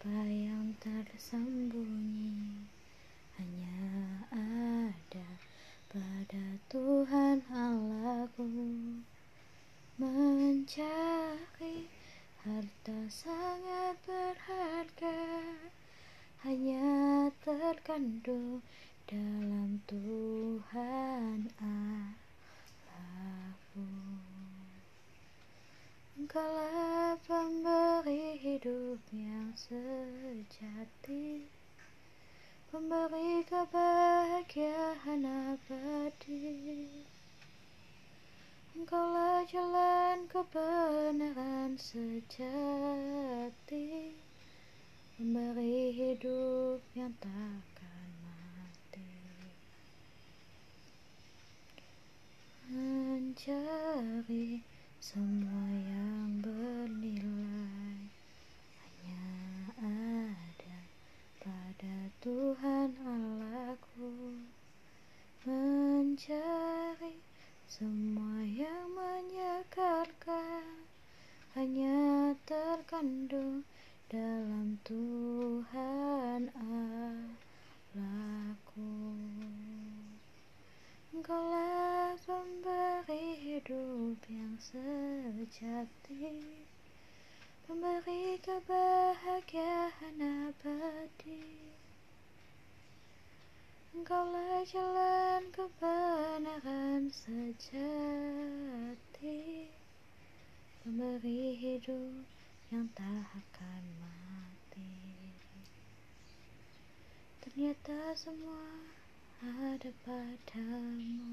[0.00, 2.64] apa yang tersembunyi
[3.36, 3.84] hanya
[4.32, 5.28] ada
[5.92, 8.48] pada Tuhan Allahku.
[10.00, 11.84] Mencari
[12.40, 15.20] harta sangat berharga
[16.48, 18.64] hanya terkandung
[19.04, 23.84] dalam Tuhan Allahku.
[26.16, 26.79] Engkaulah
[32.80, 36.88] Pemberi kebahagiaan abadi.
[38.72, 42.56] Engkaulah jalan kebenaran sejati.
[45.20, 49.12] Memberi hidup yang takkan mati.
[52.72, 54.64] Mencari
[54.96, 58.08] semua yang bernilai
[58.80, 59.28] Hanya
[59.76, 60.80] ada
[61.40, 64.44] pada Tuhan Allahku
[65.48, 67.16] Mencari
[67.70, 70.66] semua yang menyegarkan
[71.54, 73.62] hanya terkandung
[74.10, 76.50] dalam Tuhan
[77.94, 78.90] Allahku.
[81.14, 86.42] Engkaulah pemberi hidup yang sejati,
[87.70, 91.70] pemberi kebahagiaan abadi.
[93.94, 96.89] Engkaulah jalan kebenaran
[97.50, 99.42] sejati
[100.86, 102.22] Pemberi hidup
[102.70, 105.34] yang tak akan mati.
[107.42, 108.70] Ternyata semua
[109.42, 111.26] ada padamu